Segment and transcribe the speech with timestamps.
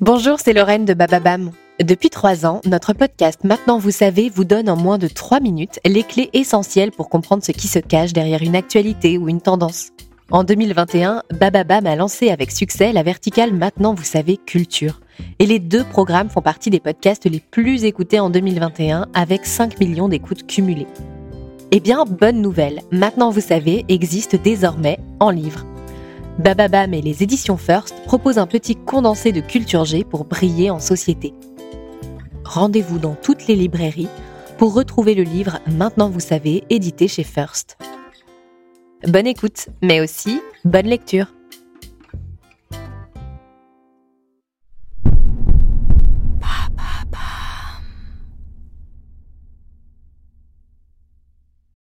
[0.00, 1.52] Bonjour, c'est Lorraine de Bababam.
[1.80, 5.80] Depuis trois ans, notre podcast Maintenant vous savez vous donne en moins de trois minutes
[5.84, 9.90] les clés essentielles pour comprendre ce qui se cache derrière une actualité ou une tendance.
[10.30, 15.00] En 2021, Bababam a lancé avec succès la verticale Maintenant vous savez culture.
[15.38, 19.78] Et les deux programmes font partie des podcasts les plus écoutés en 2021 avec 5
[19.80, 20.86] millions d'écoutes cumulées.
[21.70, 25.64] Eh bien, bonne nouvelle, Maintenant vous savez existe désormais en livre.
[26.38, 30.80] Bababam et les éditions First proposent un petit condensé de culture G pour briller en
[30.80, 31.32] société.
[32.44, 34.08] Rendez-vous dans toutes les librairies
[34.58, 37.78] pour retrouver le livre Maintenant vous savez édité chez First.
[39.06, 41.26] Bonne écoute, mais aussi bonne lecture.